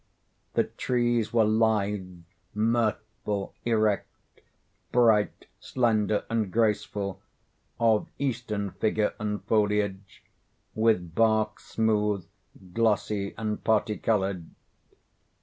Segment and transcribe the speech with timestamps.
[0.55, 2.21] The trees were lithe,
[2.55, 10.23] mirthful, erect—bright, slender, and graceful,—of Eastern figure and foliage,
[10.73, 12.25] with bark smooth,
[12.73, 14.49] glossy, and parti colored.